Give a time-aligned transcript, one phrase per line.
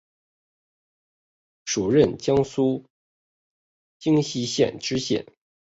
[1.63, 2.87] 署任江苏
[3.99, 5.27] 荆溪县知县。